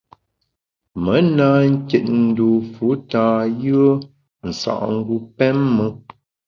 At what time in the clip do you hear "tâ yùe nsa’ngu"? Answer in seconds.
3.11-5.15